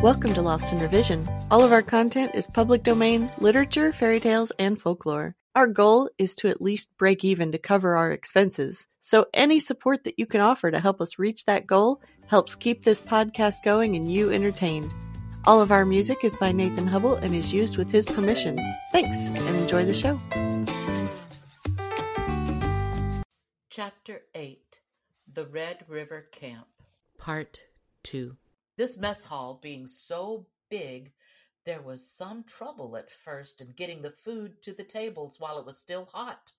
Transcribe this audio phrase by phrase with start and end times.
[0.00, 1.28] Welcome to Lost in Revision.
[1.50, 5.34] All of our content is public domain, literature, fairy tales, and folklore.
[5.56, 8.86] Our goal is to at least break even to cover our expenses.
[9.00, 12.84] So any support that you can offer to help us reach that goal helps keep
[12.84, 14.94] this podcast going and you entertained.
[15.44, 18.56] All of our music is by Nathan Hubble and is used with his permission.
[18.92, 20.20] Thanks and enjoy the show.
[23.68, 24.78] Chapter 8
[25.34, 26.68] The Red River Camp
[27.18, 27.62] Part
[28.04, 28.36] 2
[28.78, 31.12] This mess hall being so big,
[31.64, 35.66] there was some trouble at first in getting the food to the tables while it
[35.66, 36.52] was still hot.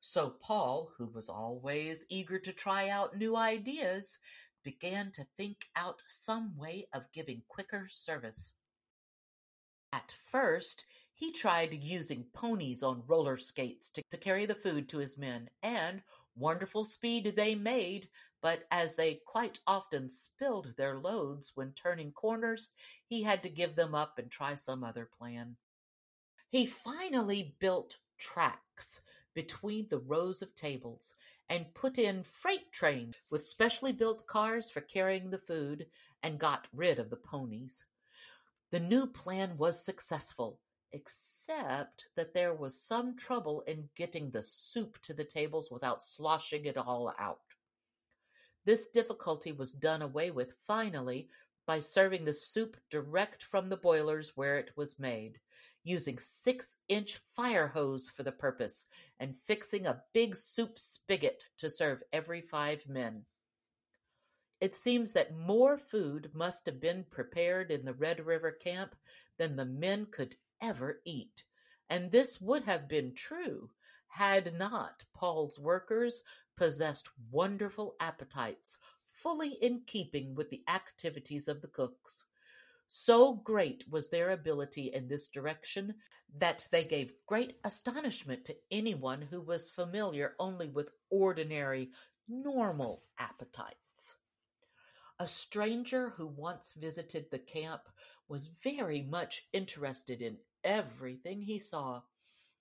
[0.00, 4.18] So Paul, who was always eager to try out new ideas,
[4.64, 8.54] began to think out some way of giving quicker service.
[9.92, 14.96] At first, he tried using ponies on roller skates to, to carry the food to
[14.96, 16.02] his men, and
[16.36, 18.08] wonderful speed they made,
[18.40, 22.70] but as they quite often spilled their loads when turning corners,
[23.06, 25.56] he had to give them up and try some other plan.
[26.50, 29.00] He finally built tracks
[29.34, 31.14] between the rows of tables
[31.48, 35.86] and put in freight trains with specially built cars for carrying the food
[36.22, 37.84] and got rid of the ponies.
[38.70, 40.60] The new plan was successful,
[40.92, 46.66] except that there was some trouble in getting the soup to the tables without sloshing
[46.66, 47.40] it all out.
[48.64, 51.28] This difficulty was done away with finally
[51.66, 55.38] by serving the soup direct from the boilers where it was made,
[55.84, 58.86] using six-inch fire hose for the purpose,
[59.18, 63.24] and fixing a big soup spigot to serve every five men.
[64.60, 68.94] It seems that more food must have been prepared in the Red River camp
[69.36, 71.44] than the men could ever eat,
[71.90, 73.70] and this would have been true
[74.12, 76.22] had not Paul's workers
[76.54, 82.26] possessed wonderful appetites, fully in keeping with the activities of the cooks.
[82.88, 85.94] So great was their ability in this direction
[86.36, 91.90] that they gave great astonishment to anyone who was familiar only with ordinary,
[92.28, 94.16] normal appetites.
[95.18, 97.88] A stranger who once visited the camp
[98.32, 102.00] was very much interested in everything he saw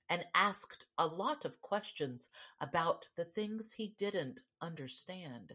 [0.09, 2.27] and asked a lot of questions
[2.59, 5.53] about the things he didn't understand.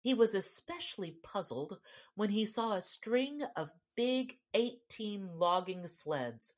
[0.00, 1.76] He was especially puzzled
[2.14, 6.54] when he saw a string of big eighteen logging sleds,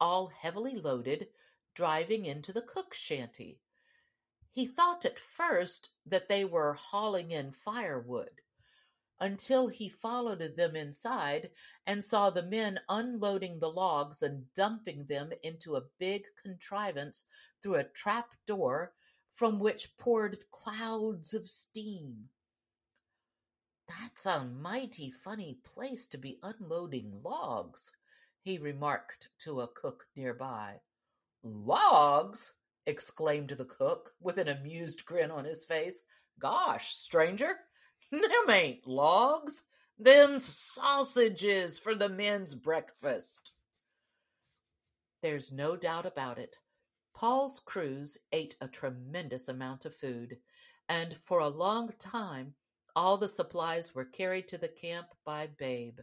[0.00, 1.26] all heavily loaded,
[1.74, 3.58] driving into the cook shanty.
[4.52, 8.30] He thought at first that they were hauling in firewood
[9.20, 11.50] until he followed them inside
[11.86, 17.24] and saw the men unloading the logs and dumping them into a big contrivance
[17.62, 18.92] through a trap door
[19.32, 22.28] from which poured clouds of steam.
[23.88, 27.92] That's a mighty funny place to be unloading logs,
[28.42, 30.80] he remarked to a cook nearby.
[31.42, 32.52] Logs?
[32.86, 36.02] exclaimed the cook with an amused grin on his face.
[36.38, 37.58] Gosh, stranger,
[38.20, 39.64] them ain't logs.
[39.98, 43.52] Them's sausages for the men's breakfast.
[45.22, 46.58] There's no doubt about it.
[47.14, 50.38] Paul's crews ate a tremendous amount of food,
[50.88, 52.54] and for a long time
[52.96, 55.98] all the supplies were carried to the camp by Babe.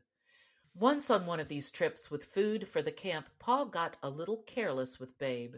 [0.73, 4.43] Once on one of these trips with food for the camp, Paul got a little
[4.43, 5.55] careless with Babe.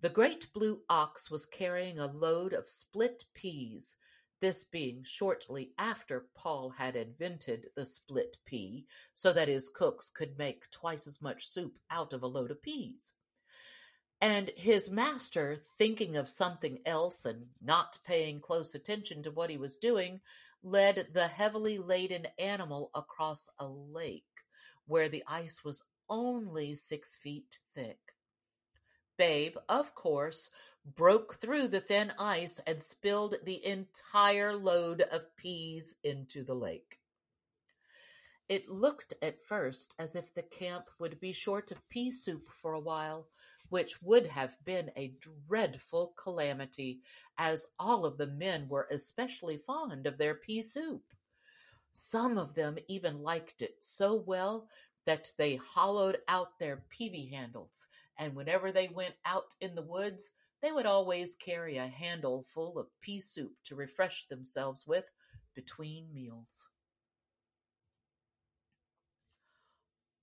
[0.00, 3.96] The great blue ox was carrying a load of split peas,
[4.40, 10.36] this being shortly after Paul had invented the split pea, so that his cooks could
[10.38, 13.12] make twice as much soup out of a load of peas.
[14.20, 19.56] And his master, thinking of something else and not paying close attention to what he
[19.56, 20.20] was doing,
[20.62, 24.24] led the heavily laden animal across a lake
[24.86, 27.98] where the ice was only six feet thick.
[29.16, 30.50] Babe, of course,
[30.84, 36.98] broke through the thin ice and spilled the entire load of peas into the lake.
[38.48, 42.72] It looked at first as if the camp would be short of pea soup for
[42.72, 43.28] a while,
[43.68, 45.14] which would have been a
[45.46, 47.00] dreadful calamity,
[47.38, 51.04] as all of the men were especially fond of their pea soup.
[51.92, 54.68] Some of them even liked it so well
[55.04, 57.86] that they hollowed out their peavy handles,
[58.18, 60.30] and whenever they went out in the woods,
[60.62, 65.10] they would always carry a handle full of pea soup to refresh themselves with
[65.54, 66.68] between meals.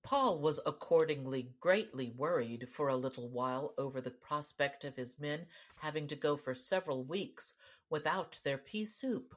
[0.08, 5.46] Paul was accordingly greatly worried for a little while over the prospect of his men
[5.76, 7.52] having to go for several weeks
[7.90, 9.34] without their pea soup.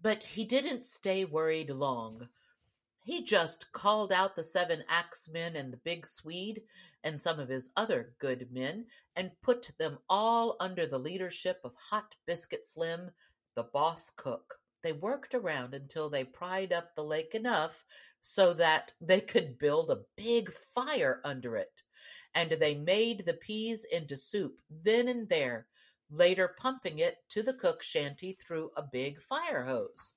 [0.00, 2.28] But he didn't stay worried long.
[3.06, 6.64] He just called out the seven axemen and the big Swede
[7.04, 11.76] and some of his other good men and put them all under the leadership of
[11.76, 13.12] Hot Biscuit Slim,
[13.54, 14.58] the boss cook.
[14.82, 17.84] They worked around until they pried up the lake enough
[18.22, 21.84] so that they could build a big fire under it.
[22.34, 25.68] And they made the peas into soup then and there,
[26.10, 30.14] later pumping it to the cook shanty through a big fire hose.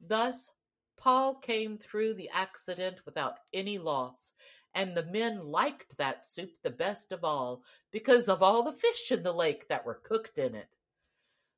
[0.00, 0.52] Thus,
[0.96, 4.32] Paul came through the accident without any loss,
[4.74, 9.12] and the men liked that soup the best of all because of all the fish
[9.12, 10.68] in the lake that were cooked in it.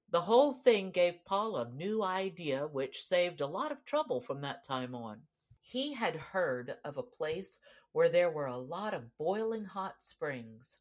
[0.09, 4.41] The whole thing gave Paul a new idea which saved a lot of trouble from
[4.43, 5.27] that time on.
[5.61, 7.59] He had heard of a place
[7.93, 10.79] where there were a lot of boiling hot springs.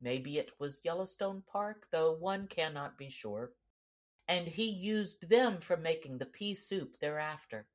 [0.00, 3.52] Maybe it was Yellowstone Park, though one cannot be sure.
[4.28, 7.66] And he used them for making the pea soup thereafter.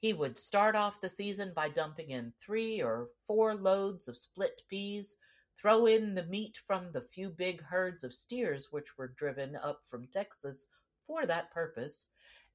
[0.00, 4.62] He would start off the season by dumping in three or four loads of split
[4.68, 5.16] peas,
[5.56, 9.84] throw in the meat from the few big herds of steers which were driven up
[9.86, 10.66] from Texas
[11.06, 12.06] for that purpose,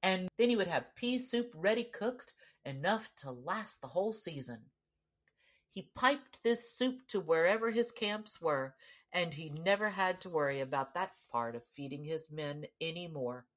[0.03, 2.33] and then he would have pea soup ready cooked,
[2.65, 4.69] enough to last the whole season.
[5.71, 8.75] He piped this soup to wherever his camps were,
[9.11, 13.47] and he never had to worry about that part of feeding his men any more.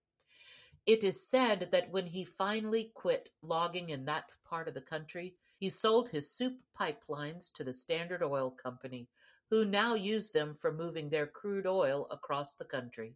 [0.86, 5.36] It is said that when he finally quit logging in that part of the country,
[5.58, 9.08] he sold his soup pipelines to the Standard Oil Company,
[9.48, 13.14] who now use them for moving their crude oil across the country.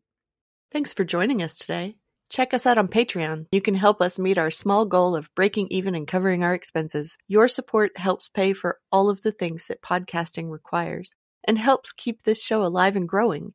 [0.71, 1.97] Thanks for joining us today.
[2.29, 3.47] Check us out on Patreon.
[3.51, 7.17] You can help us meet our small goal of breaking even and covering our expenses.
[7.27, 11.15] Your support helps pay for all of the things that podcasting requires
[11.47, 13.55] and helps keep this show alive and growing.